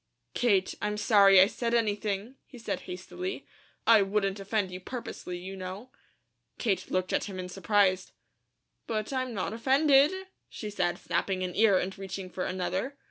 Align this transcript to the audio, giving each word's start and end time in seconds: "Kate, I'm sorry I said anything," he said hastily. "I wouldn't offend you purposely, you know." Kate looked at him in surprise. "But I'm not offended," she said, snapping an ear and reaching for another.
"Kate, 0.33 0.73
I'm 0.81 0.97
sorry 0.97 1.39
I 1.39 1.45
said 1.45 1.75
anything," 1.75 2.33
he 2.47 2.57
said 2.57 2.79
hastily. 2.89 3.45
"I 3.85 4.01
wouldn't 4.01 4.39
offend 4.39 4.71
you 4.71 4.79
purposely, 4.79 5.37
you 5.37 5.55
know." 5.55 5.91
Kate 6.57 6.89
looked 6.89 7.13
at 7.13 7.25
him 7.25 7.37
in 7.37 7.47
surprise. 7.49 8.11
"But 8.87 9.13
I'm 9.13 9.31
not 9.35 9.53
offended," 9.53 10.11
she 10.49 10.71
said, 10.71 10.97
snapping 10.97 11.43
an 11.43 11.55
ear 11.55 11.77
and 11.77 11.95
reaching 11.99 12.31
for 12.31 12.45
another. 12.47 12.97